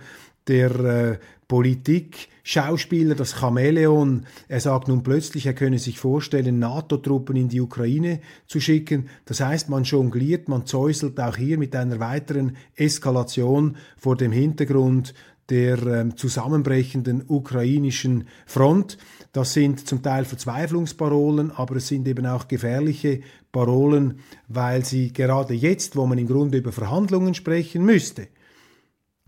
der 0.47 0.79
äh, 0.79 1.17
Politik, 1.47 2.29
Schauspieler, 2.43 3.15
das 3.15 3.39
Chamäleon. 3.39 4.25
Er 4.47 4.59
sagt 4.59 4.87
nun 4.87 5.03
plötzlich, 5.03 5.45
er 5.45 5.53
könne 5.53 5.79
sich 5.79 5.99
vorstellen, 5.99 6.59
NATO-Truppen 6.59 7.35
in 7.35 7.49
die 7.49 7.61
Ukraine 7.61 8.19
zu 8.47 8.59
schicken. 8.59 9.09
Das 9.25 9.41
heißt, 9.41 9.69
man 9.69 9.83
jongliert, 9.83 10.47
man 10.47 10.65
zäuselt 10.65 11.19
auch 11.19 11.37
hier 11.37 11.57
mit 11.57 11.75
einer 11.75 11.99
weiteren 11.99 12.57
Eskalation 12.75 13.77
vor 13.97 14.15
dem 14.15 14.31
Hintergrund 14.31 15.13
der 15.49 15.77
ähm, 15.85 16.17
zusammenbrechenden 16.17 17.23
ukrainischen 17.27 18.27
Front. 18.45 18.97
Das 19.31 19.53
sind 19.53 19.87
zum 19.87 20.01
Teil 20.01 20.25
Verzweiflungsparolen, 20.25 21.51
aber 21.51 21.75
es 21.75 21.87
sind 21.87 22.07
eben 22.07 22.25
auch 22.25 22.47
gefährliche 22.47 23.21
Parolen, 23.51 24.19
weil 24.47 24.83
sie 24.83 25.13
gerade 25.13 25.53
jetzt, 25.53 25.95
wo 25.95 26.07
man 26.07 26.17
im 26.17 26.27
Grunde 26.27 26.57
über 26.57 26.71
Verhandlungen 26.71 27.35
sprechen 27.35 27.85
müsste, 27.85 28.27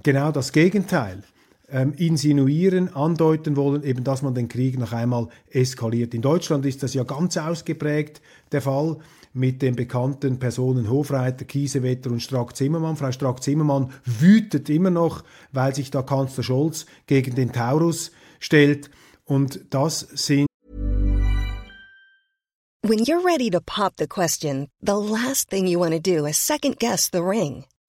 genau 0.07 0.31
das 0.31 0.53
Gegenteil 0.53 1.21
ähm, 1.69 1.91
insinuieren, 1.97 2.95
andeuten 2.95 3.57
wollen, 3.57 3.83
eben 3.83 4.05
dass 4.05 4.21
man 4.21 4.33
den 4.33 4.47
Krieg 4.47 4.79
noch 4.79 4.93
einmal 4.93 5.27
eskaliert. 5.49 6.13
In 6.13 6.21
Deutschland 6.21 6.65
ist 6.65 6.81
das 6.81 6.93
ja 6.93 7.03
ganz 7.03 7.35
ausgeprägt 7.35 8.21
der 8.53 8.61
Fall 8.61 8.99
mit 9.33 9.61
den 9.61 9.75
bekannten 9.75 10.39
Personen 10.39 10.89
Hofreiter, 10.89 11.43
Kiesewetter 11.43 12.09
und 12.09 12.21
Strack-Zimmermann. 12.21 12.95
Frau 12.95 13.11
Strack-Zimmermann 13.11 13.91
wütet 14.05 14.69
immer 14.69 14.91
noch, 14.91 15.25
weil 15.51 15.75
sich 15.75 15.91
da 15.91 16.03
Kanzler 16.03 16.43
Scholz 16.43 16.85
gegen 17.05 17.35
den 17.35 17.51
Taurus 17.51 18.13
stellt. 18.39 18.89
Und 19.25 19.59
das 19.71 19.99
sind 19.99 20.47
When 22.81 22.99
you're 22.99 23.25
ready 23.25 23.49
to 23.49 23.59
pop 23.59 23.95
the 23.97 24.07
question, 24.07 24.69
the 24.79 24.95
last 24.95 25.49
thing 25.49 25.67
you 25.67 25.81
want 25.81 25.91
to 25.91 25.99
do 25.99 26.25
is 26.25 26.37
second 26.37 26.79
guess 26.79 27.09
the 27.11 27.21
ring. 27.21 27.65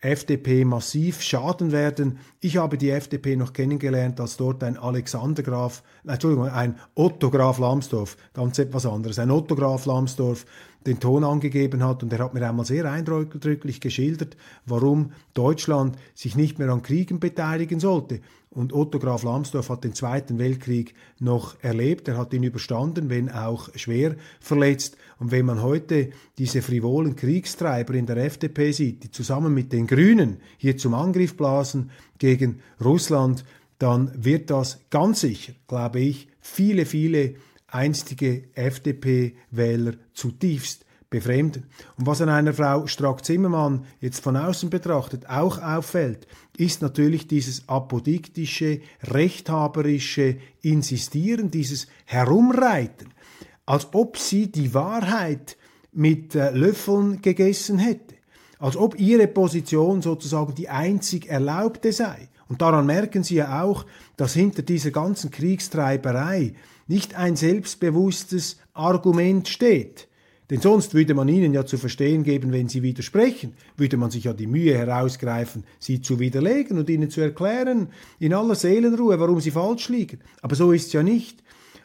FDP 0.00 0.64
massiv 0.64 1.20
schaden 1.22 1.72
werden. 1.72 2.18
Ich 2.40 2.56
habe 2.56 2.78
die 2.78 2.90
FDP 2.90 3.36
noch 3.36 3.52
kennengelernt, 3.52 4.20
als 4.20 4.36
dort 4.36 4.62
ein 4.62 4.78
Alexander 4.78 5.42
Graf, 5.42 5.82
Entschuldigung, 6.06 6.48
ein 6.48 6.78
Otto 6.94 7.30
Graf 7.30 7.58
Lambsdorff, 7.58 8.16
ganz 8.32 8.58
etwas 8.58 8.86
anderes, 8.86 9.18
ein 9.18 9.30
Otto 9.30 9.56
Graf 9.56 9.86
Lambsdorff 9.86 10.46
den 10.88 11.00
Ton 11.00 11.22
angegeben 11.22 11.84
hat 11.84 12.02
und 12.02 12.12
er 12.12 12.18
hat 12.20 12.34
mir 12.34 12.48
einmal 12.48 12.64
sehr 12.64 12.90
eindrücklich 12.90 13.80
geschildert, 13.80 14.36
warum 14.66 15.12
Deutschland 15.34 15.96
sich 16.14 16.34
nicht 16.34 16.58
mehr 16.58 16.70
an 16.70 16.82
Kriegen 16.82 17.20
beteiligen 17.20 17.78
sollte. 17.78 18.20
Und 18.50 18.72
Otto 18.72 18.98
Graf 18.98 19.22
Lambsdorff 19.22 19.68
hat 19.68 19.84
den 19.84 19.94
Zweiten 19.94 20.38
Weltkrieg 20.38 20.94
noch 21.20 21.62
erlebt, 21.62 22.08
er 22.08 22.16
hat 22.16 22.32
ihn 22.32 22.42
überstanden, 22.42 23.10
wenn 23.10 23.30
auch 23.30 23.68
schwer 23.74 24.16
verletzt. 24.40 24.96
Und 25.18 25.30
wenn 25.30 25.44
man 25.44 25.62
heute 25.62 26.10
diese 26.38 26.62
frivolen 26.62 27.14
Kriegstreiber 27.14 27.92
in 27.94 28.06
der 28.06 28.16
FDP 28.16 28.72
sieht, 28.72 29.04
die 29.04 29.10
zusammen 29.10 29.52
mit 29.52 29.72
den 29.72 29.86
Grünen 29.86 30.38
hier 30.56 30.78
zum 30.78 30.94
Angriff 30.94 31.36
blasen 31.36 31.90
gegen 32.18 32.60
Russland, 32.82 33.44
dann 33.78 34.10
wird 34.16 34.50
das 34.50 34.80
ganz 34.90 35.20
sicher, 35.20 35.52
glaube 35.68 36.00
ich, 36.00 36.28
viele, 36.40 36.86
viele 36.86 37.34
einstige 37.68 38.44
FDP-Wähler 38.54 39.94
zutiefst 40.14 40.84
befremden. 41.10 41.64
Und 41.96 42.06
was 42.06 42.20
an 42.20 42.28
einer 42.28 42.52
Frau 42.52 42.86
Strack-Zimmermann 42.86 43.86
jetzt 44.00 44.22
von 44.22 44.36
außen 44.36 44.68
betrachtet 44.68 45.28
auch 45.28 45.62
auffällt, 45.62 46.26
ist 46.56 46.82
natürlich 46.82 47.26
dieses 47.26 47.68
apodiktische, 47.68 48.80
rechthaberische 49.04 50.36
Insistieren, 50.60 51.50
dieses 51.50 51.86
Herumreiten, 52.04 53.08
als 53.64 53.88
ob 53.92 54.18
sie 54.18 54.50
die 54.50 54.74
Wahrheit 54.74 55.56
mit 55.92 56.34
äh, 56.34 56.50
Löffeln 56.50 57.22
gegessen 57.22 57.78
hätte, 57.78 58.16
als 58.58 58.76
ob 58.76 58.98
ihre 58.98 59.28
Position 59.28 60.02
sozusagen 60.02 60.54
die 60.54 60.68
einzig 60.68 61.28
erlaubte 61.28 61.92
sei. 61.92 62.28
Und 62.48 62.62
daran 62.62 62.86
merken 62.86 63.22
Sie 63.22 63.36
ja 63.36 63.62
auch, 63.62 63.84
dass 64.16 64.32
hinter 64.32 64.62
dieser 64.62 64.90
ganzen 64.90 65.30
Kriegstreiberei 65.30 66.54
nicht 66.88 67.14
ein 67.14 67.36
selbstbewusstes 67.36 68.58
Argument 68.74 69.46
steht. 69.46 70.08
Denn 70.50 70.62
sonst 70.62 70.94
würde 70.94 71.12
man 71.12 71.28
ihnen 71.28 71.52
ja 71.52 71.66
zu 71.66 71.76
verstehen 71.76 72.24
geben, 72.24 72.52
wenn 72.52 72.68
sie 72.68 72.82
widersprechen, 72.82 73.52
würde 73.76 73.98
man 73.98 74.10
sich 74.10 74.24
ja 74.24 74.32
die 74.32 74.46
Mühe 74.46 74.76
herausgreifen, 74.76 75.64
sie 75.78 76.00
zu 76.00 76.18
widerlegen 76.18 76.78
und 76.78 76.88
ihnen 76.88 77.10
zu 77.10 77.20
erklären, 77.20 77.88
in 78.18 78.32
aller 78.32 78.54
Seelenruhe, 78.54 79.20
warum 79.20 79.40
sie 79.40 79.50
falsch 79.50 79.90
liegen. 79.90 80.20
Aber 80.40 80.56
so 80.56 80.72
ist 80.72 80.86
es 80.86 80.92
ja 80.94 81.02
nicht. 81.02 81.42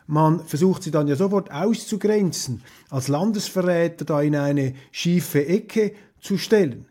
Man 0.07 0.39
versucht 0.45 0.83
sie 0.83 0.91
dann 0.91 1.10
ja 1.10 1.15
sofort 1.15 1.51
auszugrenzen, 1.51 2.62
als 2.89 3.10
Landesverräter 3.10 4.05
da 4.05 4.22
in 4.22 4.36
eine 4.36 4.74
schiefe 4.91 5.45
Ecke 5.45 5.93
zu 6.22 6.38
stellen. 6.38 6.86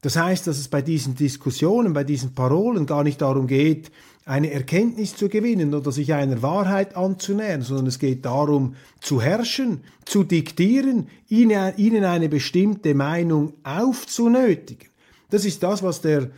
Das 0.00 0.16
heißt, 0.16 0.48
dass 0.48 0.58
es 0.58 0.66
bei 0.66 0.82
diesen 0.82 1.14
Diskussionen, 1.14 1.92
bei 1.92 2.02
diesen 2.02 2.34
Parolen 2.34 2.86
gar 2.86 3.04
nicht 3.04 3.22
darum 3.22 3.46
geht, 3.46 3.92
eine 4.24 4.52
Erkenntnis 4.52 5.16
zu 5.16 5.28
gewinnen 5.28 5.74
oder 5.74 5.90
sich 5.90 6.12
einer 6.12 6.42
Wahrheit 6.42 6.96
anzunähern, 6.96 7.62
sondern 7.62 7.86
es 7.86 7.98
geht 7.98 8.24
darum, 8.24 8.76
zu 9.00 9.20
herrschen, 9.20 9.80
zu 10.04 10.22
diktieren, 10.22 11.08
ihnen 11.28 12.04
eine 12.04 12.28
bestimmte 12.28 12.94
Meinung 12.94 13.54
aufzunötigen. 13.64 14.88
Das 15.30 15.44
ist 15.44 15.62
das, 15.62 15.82
was 15.82 16.00
der 16.00 16.30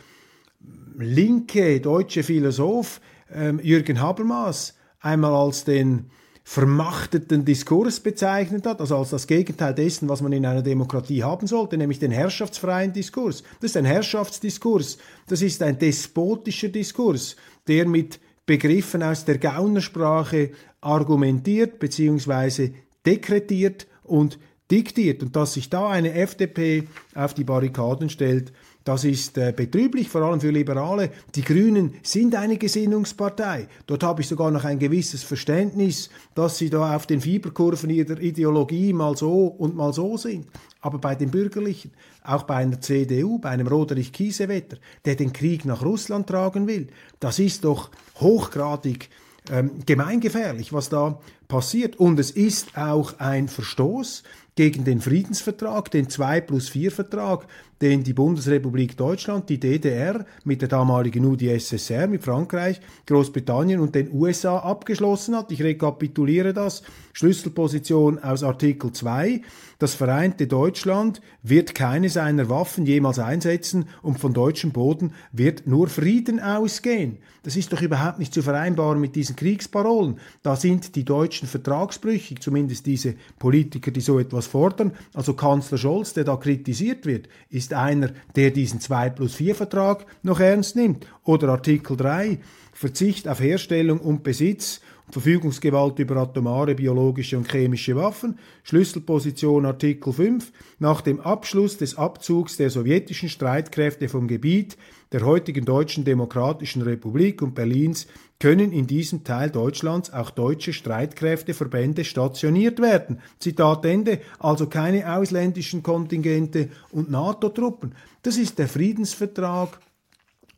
linke 0.97 1.79
deutsche 1.79 2.23
Philosoph 2.23 3.01
ähm, 3.33 3.59
Jürgen 3.61 4.01
Habermas 4.01 4.75
einmal 4.99 5.33
als 5.33 5.63
den 5.63 6.09
vermachteten 6.47 7.43
Diskurs 7.43 7.99
bezeichnet 7.99 8.67
hat, 8.67 8.79
also 8.79 8.97
als 8.97 9.09
das 9.09 9.25
Gegenteil 9.25 9.73
dessen, 9.73 10.07
was 10.07 10.21
man 10.21 10.31
in 10.31 10.45
einer 10.45 10.61
Demokratie 10.61 11.23
haben 11.23 11.47
sollte, 11.47 11.75
nämlich 11.75 11.97
den 11.97 12.11
herrschaftsfreien 12.11 12.93
Diskurs. 12.93 13.41
Das 13.59 13.71
ist 13.71 13.77
ein 13.77 13.85
Herrschaftsdiskurs, 13.85 14.99
das 15.27 15.41
ist 15.41 15.63
ein 15.63 15.79
despotischer 15.79 16.69
Diskurs, 16.69 17.35
der 17.67 17.87
mit 17.87 18.19
Begriffen 18.45 19.01
aus 19.01 19.25
der 19.25 19.37
Gaunersprache 19.37 20.51
argumentiert 20.81 21.79
bzw. 21.79 22.71
dekretiert 23.05 23.87
und 24.03 24.37
diktiert. 24.71 25.21
Und 25.23 25.35
dass 25.35 25.53
sich 25.53 25.69
da 25.69 25.89
eine 25.89 26.13
FDP 26.13 26.83
auf 27.13 27.33
die 27.33 27.43
Barrikaden 27.43 28.09
stellt, 28.09 28.51
das 28.85 29.03
ist 29.03 29.39
äh, 29.39 29.51
betrüblich, 29.51 30.09
vor 30.09 30.21
allem 30.21 30.39
für 30.39 30.51
Liberale. 30.51 31.09
Die 31.33 31.41
Grünen 31.41 31.95
sind 32.03 32.35
eine 32.35 32.57
Gesinnungspartei. 32.57 33.67
Dort 33.87 34.03
habe 34.03 34.21
ich 34.21 34.27
sogar 34.27 34.51
noch 34.51 34.63
ein 34.63 34.77
gewisses 34.77 35.23
Verständnis, 35.23 36.11
dass 36.35 36.59
sie 36.59 36.69
da 36.69 36.95
auf 36.95 37.07
den 37.07 37.19
Fieberkurven 37.19 37.89
ihrer 37.89 38.19
Ideologie 38.19 38.93
mal 38.93 39.17
so 39.17 39.47
und 39.47 39.75
mal 39.75 39.91
so 39.91 40.17
sind. 40.17 40.45
Aber 40.81 40.99
bei 40.99 41.15
den 41.15 41.31
Bürgerlichen, 41.31 41.93
auch 42.23 42.43
bei 42.43 42.57
einer 42.57 42.79
CDU, 42.79 43.39
bei 43.39 43.49
einem 43.49 43.65
Roderich 43.65 44.13
Kiesewetter, 44.13 44.77
der 45.03 45.15
den 45.15 45.33
Krieg 45.33 45.65
nach 45.65 45.83
Russland 45.83 46.27
tragen 46.27 46.67
will, 46.67 46.87
das 47.19 47.39
ist 47.39 47.65
doch 47.65 47.89
hochgradig 48.19 49.09
ähm, 49.49 49.71
gemeingefährlich, 49.85 50.73
was 50.73 50.89
da 50.89 51.19
passiert. 51.47 51.95
Und 51.95 52.19
es 52.19 52.29
ist 52.29 52.77
auch 52.77 53.17
ein 53.19 53.47
Verstoß 53.47 54.21
gegen 54.55 54.85
den 54.85 55.01
Friedensvertrag, 55.01 55.91
den 55.91 56.09
2 56.09 56.41
plus 56.41 56.69
4 56.69 56.91
Vertrag, 56.91 57.47
den 57.81 58.03
die 58.03 58.13
Bundesrepublik 58.13 58.95
Deutschland, 58.97 59.49
die 59.49 59.59
DDR 59.59 60.25
mit 60.43 60.61
der 60.61 60.69
damaligen 60.69 61.25
UdSSR, 61.25 62.07
mit 62.07 62.23
Frankreich, 62.23 62.79
Großbritannien 63.05 63.79
und 63.79 63.95
den 63.95 64.11
USA 64.13 64.59
abgeschlossen 64.59 65.35
hat. 65.35 65.51
Ich 65.51 65.61
rekapituliere 65.61 66.53
das. 66.53 66.83
Schlüsselposition 67.13 68.19
aus 68.19 68.43
Artikel 68.43 68.91
2. 68.91 69.41
Das 69.77 69.93
vereinte 69.93 70.47
Deutschland 70.47 71.21
wird 71.43 71.75
keine 71.75 72.09
seiner 72.09 72.49
Waffen 72.49 72.85
jemals 72.85 73.19
einsetzen 73.19 73.89
und 74.01 74.19
von 74.19 74.33
deutschem 74.33 74.71
Boden 74.71 75.13
wird 75.33 75.67
nur 75.67 75.87
Frieden 75.89 76.39
ausgehen. 76.39 77.17
Das 77.43 77.55
ist 77.55 77.71
doch 77.71 77.81
überhaupt 77.81 78.17
nicht 78.17 78.33
zu 78.33 78.41
vereinbaren 78.41 78.99
mit 78.99 79.15
diesen 79.15 79.35
Kriegsparolen. 79.35 80.17
Da 80.41 80.55
sind 80.55 80.95
die 80.95 81.03
Deutschen 81.03 81.47
vertragsbrüchig, 81.47 82.39
zumindest 82.39 82.85
diese 82.85 83.15
Politiker, 83.37 83.91
die 83.91 84.01
so 84.01 84.17
etwas 84.17 84.47
fordern. 84.47 84.93
Also 85.13 85.33
Kanzler 85.33 85.77
Scholz, 85.77 86.13
der 86.13 86.23
da 86.23 86.37
kritisiert 86.37 87.05
wird, 87.05 87.29
ist 87.49 87.64
einer, 87.73 88.09
der 88.35 88.51
diesen 88.51 88.79
2 88.79 89.09
plus 89.09 89.35
4 89.35 89.55
Vertrag 89.55 90.05
noch 90.23 90.39
ernst 90.39 90.75
nimmt. 90.75 91.07
Oder 91.23 91.49
Artikel 91.49 91.97
3, 91.97 92.39
Verzicht 92.73 93.27
auf 93.27 93.39
Herstellung 93.39 93.99
und 93.99 94.23
Besitz 94.23 94.81
Verfügungsgewalt 95.11 95.99
über 95.99 96.17
atomare, 96.17 96.75
biologische 96.75 97.37
und 97.37 97.49
chemische 97.51 97.95
Waffen, 97.95 98.39
Schlüsselposition 98.63 99.65
Artikel 99.65 100.11
5, 100.11 100.51
nach 100.79 101.01
dem 101.01 101.19
Abschluss 101.19 101.77
des 101.77 101.97
Abzugs 101.97 102.57
der 102.57 102.69
sowjetischen 102.69 103.29
Streitkräfte 103.29 104.09
vom 104.09 104.27
Gebiet 104.27 104.77
der 105.11 105.25
heutigen 105.25 105.63
Deutschen 105.63 106.03
Demokratischen 106.03 106.81
Republik 106.81 107.41
und 107.41 107.55
Berlins 107.55 108.07
können 108.39 108.73
in 108.73 108.87
diesem 108.87 109.23
Teil 109.23 109.49
Deutschlands 109.49 110.11
auch 110.11 110.29
deutsche 110.29 110.73
Streitkräfteverbände 110.73 112.03
stationiert 112.03 112.81
werden. 112.81 113.21
Zitat 113.39 113.85
Ende, 113.85 114.19
also 114.39 114.67
keine 114.67 115.15
ausländischen 115.15 115.83
Kontingente 115.83 116.69
und 116.91 117.09
NATO-Truppen. 117.09 117.95
Das 118.23 118.37
ist 118.37 118.59
der 118.59 118.67
Friedensvertrag 118.67 119.79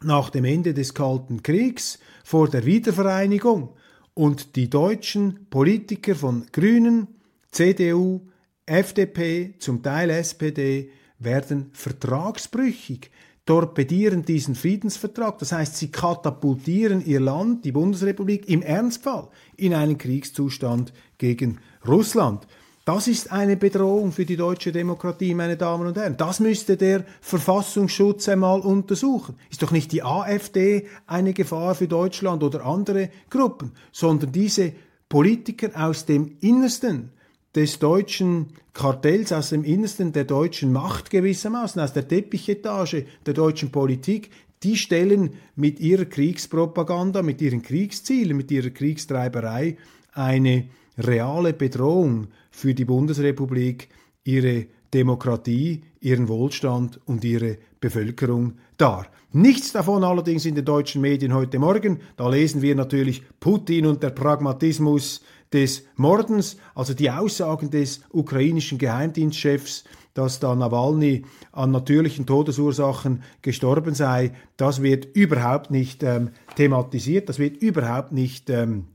nach 0.03 0.29
dem 0.29 0.45
Ende 0.45 0.73
des 0.73 0.93
Kalten 0.93 1.43
Kriegs 1.43 1.99
vor 2.23 2.49
der 2.49 2.65
Wiedervereinigung. 2.65 3.69
Und 4.17 4.55
die 4.55 4.67
deutschen 4.67 5.45
Politiker 5.51 6.15
von 6.15 6.47
Grünen, 6.51 7.07
CDU, 7.51 8.21
FDP, 8.65 9.53
zum 9.59 9.83
Teil 9.83 10.09
SPD, 10.09 10.89
werden 11.19 11.69
vertragsbrüchig, 11.73 13.11
torpedieren 13.45 14.25
diesen 14.25 14.55
Friedensvertrag. 14.55 15.37
Das 15.37 15.51
heißt, 15.51 15.77
sie 15.77 15.91
katapultieren 15.91 17.05
ihr 17.05 17.19
Land, 17.19 17.63
die 17.63 17.71
Bundesrepublik, 17.71 18.49
im 18.49 18.63
Ernstfall 18.63 19.27
in 19.55 19.75
einen 19.75 19.99
Kriegszustand 19.99 20.93
gegen 21.19 21.59
Russland. 21.87 22.47
Das 22.87 23.09
ist 23.09 23.33
eine 23.33 23.57
Bedrohung 23.57 24.13
für 24.13 24.23
die 24.23 24.37
deutsche 24.37 24.71
Demokratie, 24.71 25.33
meine 25.33 25.57
Damen 25.57 25.87
und 25.87 25.97
Herren. 25.97 26.15
Das 26.15 26.39
müsste 26.39 26.77
der 26.77 27.03
Verfassungsschutz 27.19 28.29
einmal 28.29 28.61
untersuchen. 28.61 29.35
Ist 29.51 29.61
doch 29.61 29.71
nicht 29.71 29.91
die 29.91 30.03
AfD 30.03 30.87
eine 31.05 31.33
Gefahr 31.33 31.75
für 31.75 31.89
Deutschland 31.89 32.43
oder 32.43 32.65
andere 32.65 33.09
Gruppen, 33.29 33.73
sondern 33.91 34.31
diese 34.31 34.71
Politiker 35.09 35.71
aus 35.75 36.05
dem 36.05 36.37
Innersten 36.39 37.11
des 37.53 37.77
deutschen 37.79 38.53
Kartells, 38.71 39.33
aus 39.33 39.49
dem 39.49 39.65
Innersten 39.65 40.13
der 40.13 40.23
deutschen 40.23 40.71
Macht 40.71 41.09
gewissermaßen, 41.09 41.81
aus 41.81 41.91
der 41.91 42.07
Teppichetage 42.07 43.05
der 43.25 43.33
deutschen 43.33 43.69
Politik, 43.69 44.29
die 44.63 44.77
stellen 44.77 45.31
mit 45.57 45.81
ihrer 45.81 46.05
Kriegspropaganda, 46.05 47.21
mit 47.21 47.41
ihren 47.41 47.63
Kriegszielen, 47.63 48.37
mit 48.37 48.49
ihrer 48.49 48.69
Kriegstreiberei 48.69 49.75
eine 50.13 50.69
reale 50.97 51.51
Bedrohung 51.51 52.29
für 52.57 52.73
die 52.73 52.85
Bundesrepublik, 52.85 53.87
ihre 54.23 54.65
Demokratie, 54.91 55.83
ihren 56.01 56.27
Wohlstand 56.27 56.99
und 57.05 57.23
ihre 57.23 57.59
Bevölkerung 57.79 58.53
dar. 58.77 59.05
Nichts 59.31 59.73
davon 59.73 60.03
allerdings 60.03 60.43
in 60.47 60.55
den 60.55 60.65
deutschen 60.65 61.01
Medien 61.01 61.35
heute 61.35 61.59
Morgen. 61.59 61.99
Da 62.15 62.27
lesen 62.27 62.63
wir 62.63 62.73
natürlich 62.73 63.21
Putin 63.39 63.85
und 63.85 64.01
der 64.01 64.09
Pragmatismus 64.09 65.21
des 65.53 65.85
Mordens, 65.97 66.57
also 66.73 66.95
die 66.95 67.11
Aussagen 67.11 67.69
des 67.69 68.01
ukrainischen 68.11 68.79
Geheimdienstchefs, 68.79 69.83
dass 70.15 70.39
da 70.39 70.55
Nawalny 70.55 71.25
an 71.51 71.69
natürlichen 71.69 72.25
Todesursachen 72.25 73.21
gestorben 73.43 73.93
sei, 73.93 74.33
das 74.57 74.81
wird 74.81 75.15
überhaupt 75.15 75.69
nicht 75.69 76.01
ähm, 76.01 76.31
thematisiert, 76.55 77.29
das 77.29 77.37
wird 77.37 77.61
überhaupt 77.61 78.13
nicht 78.13 78.49
ähm, 78.49 78.87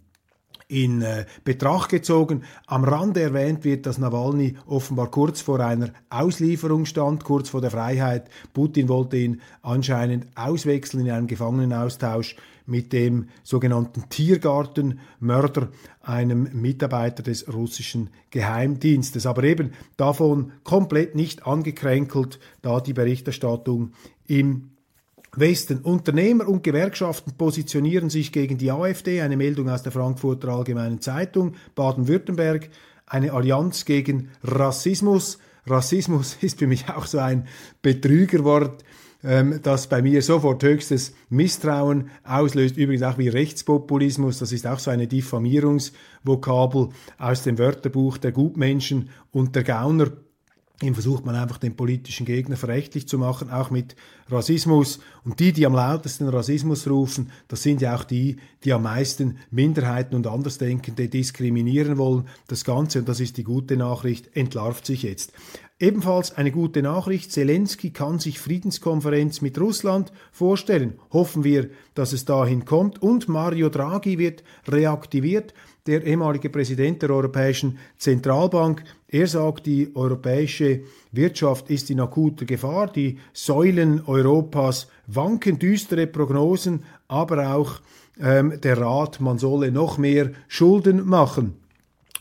in 0.73 1.03
äh, 1.03 1.27
Betracht 1.45 1.91
gezogen. 1.91 2.45
Am 2.67 2.83
Rande 2.85 3.21
erwähnt 3.21 3.63
wird, 3.63 3.85
dass 3.85 3.99
Nawalny 3.99 4.57
offenbar 4.67 5.11
kurz 5.11 5.43
vor 5.43 5.61
einer 5.61 5.91
Auslieferung 6.09 6.87
stand, 6.87 7.25
kurz 7.25 7.51
vor 7.51 7.61
der 7.61 7.71
Freiheit. 7.71 8.31
Putin 8.55 8.89
wollte 8.89 9.19
ihn 9.19 9.43
anscheinend 9.61 10.27
auswechseln 10.35 11.07
in 11.07 11.13
einem 11.13 11.27
Gefangenenaustausch 11.27 12.37
mit 12.65 12.93
dem 12.95 13.29
sogenannten 13.43 14.09
Tiergartenmörder, 14.09 15.69
einem 16.01 16.49
Mitarbeiter 16.55 17.23
des 17.23 17.53
russischen 17.53 18.09
Geheimdienstes. 18.31 19.27
Aber 19.27 19.45
eben 19.45 19.73
davon 19.99 20.53
komplett 20.65 21.15
nicht 21.15 21.47
angekränkelt, 21.47 22.41
da 22.63 22.81
die 22.81 22.95
Berichterstattung 22.95 23.93
im 24.27 24.72
Westen. 25.35 25.79
Unternehmer 25.79 26.47
und 26.47 26.63
Gewerkschaften 26.63 27.33
positionieren 27.33 28.11
sich 28.11 28.33
gegen 28.33 28.59
die 28.59 28.71
AfD, 28.71 29.23
eine 29.23 29.39
Meldung 29.39 29.71
aus 29.71 29.83
der 29.83 29.91
Frankfurter 29.91 30.49
Allgemeinen 30.49 31.01
Zeitung, 31.01 31.55
Baden-Württemberg, 31.75 32.69
eine 33.07 33.33
Allianz 33.33 33.87
gegen 33.87 34.29
Rassismus. 34.45 35.39
Rassismus 35.67 36.37
ist 36.43 36.59
für 36.59 36.67
mich 36.67 36.91
auch 36.91 37.07
so 37.07 37.19
ein 37.19 37.47
Betrügerwort, 37.81 38.85
ähm, 39.25 39.61
das 39.63 39.87
bei 39.87 40.03
mir 40.03 40.21
sofort 40.21 40.63
höchstes 40.65 41.15
Misstrauen 41.31 42.11
auslöst. 42.25 42.77
Übrigens 42.77 43.03
auch 43.03 43.17
wie 43.17 43.29
Rechtspopulismus, 43.29 44.39
das 44.39 44.53
ist 44.53 44.67
auch 44.67 44.81
so 44.81 44.91
eine 44.91 45.07
Diffamierungsvokabel 45.07 46.91
aus 47.17 47.43
dem 47.43 47.57
Wörterbuch 47.59 48.19
der 48.19 48.33
Gutmenschen 48.33 49.09
und 49.31 49.57
der 49.57 49.65
Gauner. 49.65 50.13
Ihm 50.81 50.95
versucht 50.95 51.25
man 51.25 51.37
einfach 51.37 51.59
den 51.59 51.77
politischen 51.77 52.27
Gegner 52.27 52.57
verächtlich 52.57 53.07
zu 53.07 53.17
machen, 53.17 53.51
auch 53.51 53.71
mit 53.71 53.95
Rassismus. 54.29 54.99
Und 55.25 55.39
die, 55.39 55.53
die 55.53 55.65
am 55.65 55.75
lautesten 55.75 56.29
Rassismus 56.29 56.89
rufen, 56.89 57.31
das 57.47 57.63
sind 57.63 57.81
ja 57.83 57.95
auch 57.95 58.05
die, 58.05 58.37
die 58.65 58.73
am 58.73 58.83
meisten 58.83 59.39
Minderheiten 59.51 60.17
und 60.17 60.27
Andersdenkende 60.27 61.09
diskriminieren 61.09 61.99
wollen. 61.99 62.27
Das 62.49 62.65
Ganze, 62.65 62.99
und 62.99 63.09
das 63.09 63.21
ist 63.21 63.37
die 63.37 63.45
gute 63.45 63.77
Nachricht, 63.77 64.37
entlarvt 64.37 64.85
sich 64.87 65.05
jetzt. 65.05 65.33
Ebenfalls 65.79 66.37
eine 66.37 66.53
gute 66.53 66.81
Nachricht, 66.81 67.33
Zelensky 67.33 67.91
kann 67.91 68.21
sich 68.21 68.39
Friedenskonferenz 68.39 69.41
mit 69.41 69.61
Russland 69.61 70.13
vorstellen. 70.31 70.99
Hoffen 71.13 71.43
wir, 71.43 71.71
dass 71.95 72.13
es 72.13 72.25
dahin 72.25 72.65
kommt. 72.65 73.03
Und 73.03 73.29
Mario 73.29 73.69
Draghi 73.69 74.19
wird 74.19 74.45
reaktiviert 74.69 75.55
der 75.87 76.05
ehemalige 76.05 76.49
Präsident 76.49 77.03
der 77.03 77.11
Europäischen 77.11 77.79
Zentralbank. 77.97 78.85
Er 79.09 79.27
sagt, 79.27 79.67
die 79.67 79.91
europäische 79.95 80.83
Wirtschaft 81.11 81.71
ist 81.71 81.91
in 81.91 82.01
akuter 82.01 82.45
Gefahr, 82.45 82.91
die 82.93 83.19
Säulen 83.33 84.03
Europas 84.07 84.89
wanken, 85.07 85.59
düstere 85.59 86.07
Prognosen, 86.07 86.85
aber 87.09 87.55
auch 87.55 87.81
ähm, 88.21 88.61
der 88.61 88.79
Rat, 88.79 89.21
man 89.21 89.39
solle 89.39 89.73
noch 89.73 89.99
mehr 89.99 90.31
Schulden 90.49 91.07
machen. 91.07 91.55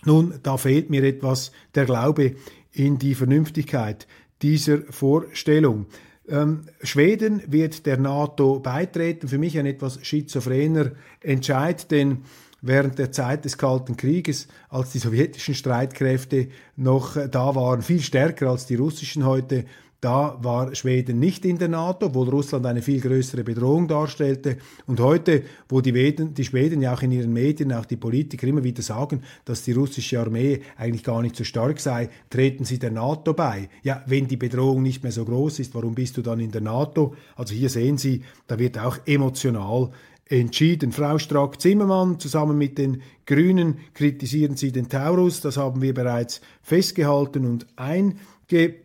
Nun, 0.05 0.33
da 0.41 0.57
fehlt 0.57 0.89
mir 0.89 1.03
etwas 1.03 1.51
der 1.75 1.85
Glaube 1.85 2.35
in 2.71 2.97
die 2.97 3.13
Vernünftigkeit 3.13 4.07
dieser 4.41 4.79
Vorstellung. 4.89 5.85
Ähm, 6.27 6.61
Schweden 6.81 7.43
wird 7.47 7.85
der 7.85 7.97
NATO 7.97 8.59
beitreten. 8.59 9.27
Für 9.27 9.37
mich 9.37 9.59
ein 9.59 9.65
etwas 9.67 9.99
schizophrener 10.03 10.93
Entscheid, 11.19 11.91
denn 11.91 12.19
während 12.61 12.99
der 12.99 13.11
Zeit 13.11 13.45
des 13.45 13.57
Kalten 13.57 13.97
Krieges, 13.97 14.47
als 14.69 14.91
die 14.91 14.99
sowjetischen 14.99 15.55
Streitkräfte 15.55 16.47
noch 16.75 17.17
da 17.29 17.55
waren, 17.55 17.81
viel 17.81 18.01
stärker 18.01 18.49
als 18.49 18.65
die 18.65 18.75
russischen 18.75 19.25
heute. 19.25 19.65
Da 20.01 20.39
war 20.41 20.73
Schweden 20.73 21.19
nicht 21.19 21.45
in 21.45 21.59
der 21.59 21.67
NATO, 21.67 22.07
obwohl 22.07 22.27
Russland 22.27 22.65
eine 22.65 22.81
viel 22.81 22.99
größere 22.99 23.43
Bedrohung 23.43 23.87
darstellte. 23.87 24.57
Und 24.87 24.99
heute, 24.99 25.43
wo 25.69 25.79
die, 25.79 25.91
Schweden, 25.91 26.33
die 26.33 26.43
Schweden 26.43 26.81
ja 26.81 26.95
auch 26.95 27.03
in 27.03 27.11
ihren 27.11 27.31
Medien, 27.31 27.71
auch 27.71 27.85
die 27.85 27.97
Politiker 27.97 28.47
immer 28.47 28.63
wieder 28.63 28.81
sagen, 28.81 29.21
dass 29.45 29.61
die 29.61 29.73
russische 29.73 30.19
Armee 30.19 30.61
eigentlich 30.75 31.03
gar 31.03 31.21
nicht 31.21 31.35
so 31.35 31.43
stark 31.43 31.79
sei, 31.79 32.09
treten 32.31 32.65
sie 32.65 32.79
der 32.79 32.89
NATO 32.89 33.35
bei. 33.35 33.69
Ja, 33.83 34.03
wenn 34.07 34.27
die 34.27 34.37
Bedrohung 34.37 34.81
nicht 34.81 35.03
mehr 35.03 35.11
so 35.11 35.23
groß 35.23 35.59
ist, 35.59 35.75
warum 35.75 35.93
bist 35.93 36.17
du 36.17 36.23
dann 36.23 36.39
in 36.39 36.51
der 36.51 36.61
NATO? 36.61 37.13
Also 37.35 37.53
hier 37.53 37.69
sehen 37.69 37.99
Sie, 37.99 38.23
da 38.47 38.57
wird 38.57 38.79
auch 38.79 38.97
emotional 39.05 39.91
entschieden. 40.31 40.91
Frau 40.91 41.17
Strack-Zimmermann 41.17 42.19
zusammen 42.19 42.57
mit 42.57 42.77
den 42.77 43.01
Grünen 43.25 43.79
kritisieren 43.93 44.55
sie 44.55 44.71
den 44.71 44.89
Taurus. 44.89 45.41
Das 45.41 45.57
haben 45.57 45.81
wir 45.81 45.93
bereits 45.93 46.41
festgehalten 46.61 47.45
und 47.45 47.67
eingeordnet. 47.75 48.77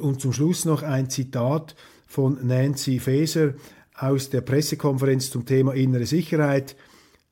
Und 0.00 0.20
zum 0.20 0.32
Schluss 0.32 0.64
noch 0.64 0.82
ein 0.82 1.08
Zitat 1.08 1.74
von 2.06 2.46
Nancy 2.46 2.98
Faeser 2.98 3.54
aus 3.96 4.30
der 4.30 4.42
Pressekonferenz 4.42 5.30
zum 5.30 5.46
Thema 5.46 5.72
innere 5.72 6.06
Sicherheit. 6.06 6.76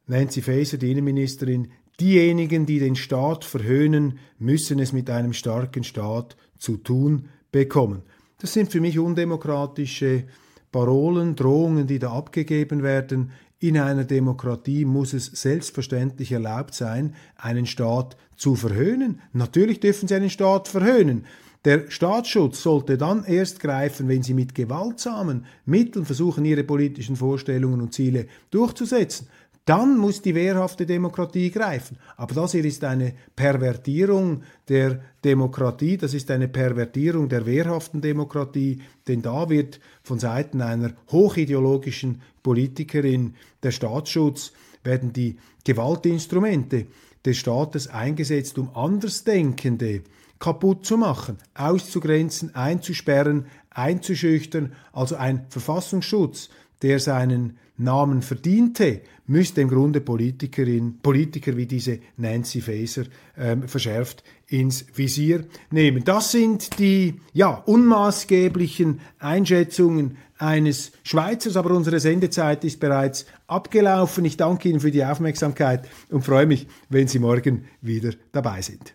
Nancy 0.07 0.42
Faeser, 0.42 0.79
die 0.79 0.90
Innenministerin, 0.90 1.68
diejenigen, 2.01 2.66
die 2.66 2.79
den 2.79 2.96
Staat 2.96 3.44
verhöhnen, 3.44 4.18
müssen 4.38 4.79
es 4.79 4.92
mit 4.92 5.11
einem 5.11 5.33
starken 5.33 5.85
Staat 5.85 6.37
zu 6.59 6.79
tun 6.79 7.29
bekommen. 7.51 8.03
Das 8.38 8.53
sind 8.53 8.72
für 8.72 8.81
mich 8.81 8.98
undemokratische 8.98 10.25
Parolen, 10.73 11.37
Drohungen, 11.37 11.87
die 11.87 11.99
da 11.99 12.13
abgegeben 12.13 12.83
werden. 12.83 13.31
In 13.61 13.79
einer 13.79 14.05
Demokratie 14.05 14.85
muss 14.85 15.13
es 15.13 15.27
selbstverständlich 15.27 16.33
erlaubt 16.33 16.75
sein, 16.75 17.15
einen 17.37 17.67
Staat 17.67 18.17
zu 18.37 18.57
verhöhnen. 18.57 19.21
Natürlich 19.33 19.79
dürfen 19.79 20.09
Sie 20.09 20.15
einen 20.17 20.31
Staat 20.31 20.67
verhöhnen. 20.67 21.27
Der 21.65 21.89
Staatsschutz 21.89 22.61
sollte 22.61 22.99
dann 22.99 23.23
erst 23.23 23.61
greifen, 23.61 24.09
wenn 24.09 24.25
Sie 24.25 24.35
mit 24.35 24.57
gewaltsamen 24.57 25.45
Mitteln 25.65 26.05
versuchen, 26.05 26.45
Ihre 26.45 26.65
politischen 26.65 27.15
Vorstellungen 27.15 27.81
und 27.81 27.95
Ziele 27.95 28.27
durchzusetzen. 28.51 29.29
Dann 29.64 29.96
muss 29.96 30.22
die 30.22 30.35
wehrhafte 30.35 30.87
Demokratie 30.87 31.51
greifen. 31.51 31.96
Aber 32.16 32.35
das 32.35 32.53
hier 32.53 32.64
ist 32.64 32.83
eine 32.83 33.14
Pervertierung 33.37 34.42
der 34.68 35.01
Demokratie, 35.25 35.96
das 35.96 36.14
ist 36.14 36.31
eine 36.31 36.48
Pervertierung 36.48 37.29
der 37.29 37.46
wehrhaften 37.46 38.01
Demokratie, 38.01 38.83
denn 39.07 39.22
da 39.22 39.48
wird 39.48 39.79
von 40.03 40.18
Seiten 40.18 40.61
einer 40.61 40.92
hochideologischen 41.11 42.22
Politikerin 42.42 43.35
der 43.62 43.70
Staatsschutz, 43.70 44.53
werden 44.83 45.12
die 45.12 45.37
Gewaltinstrumente 45.64 46.87
des 47.25 47.37
Staates 47.37 47.87
eingesetzt, 47.87 48.59
um 48.59 48.75
Andersdenkende 48.75 50.03
kaputt 50.40 50.85
zu 50.85 50.96
machen, 50.96 51.38
auszugrenzen, 51.55 52.53
einzusperren, 52.57 53.46
einzuschüchtern, 53.70 54.72
also 54.92 55.14
ein 55.14 55.46
Verfassungsschutz, 55.51 56.51
der 56.83 56.98
seinen 56.98 57.59
Namen 57.83 58.23
verdiente, 58.23 59.03
müsste 59.27 59.61
im 59.61 59.68
Grunde 59.68 60.01
Politikerin, 60.01 60.99
Politiker 61.03 61.57
wie 61.57 61.66
diese 61.66 61.99
Nancy 62.16 62.61
Faeser 62.61 63.05
ähm, 63.37 63.68
verschärft 63.68 64.23
ins 64.49 64.85
Visier 64.95 65.45
nehmen. 65.71 66.05
Das 66.05 66.33
sind 66.33 66.79
die 66.79 67.21
ja, 67.33 67.51
unmaßgeblichen 67.51 69.01
Einschätzungen 69.18 70.16
eines 70.38 70.92
Schweizers, 71.05 71.57
aber 71.57 71.71
unsere 71.71 72.01
Sendezeit 72.01 72.64
ist 72.64 72.81
bereits 72.81 73.27
abgelaufen. 73.47 74.25
Ich 74.25 74.37
danke 74.37 74.68
Ihnen 74.68 74.81
für 74.81 74.90
die 74.90 75.05
Aufmerksamkeit 75.05 75.88
und 76.11 76.25
freue 76.25 76.47
mich, 76.47 76.66
wenn 76.88 77.09
Sie 77.09 77.18
morgen 77.18 77.64
wieder 77.81 78.12
dabei 78.33 78.61
sind. 78.61 78.95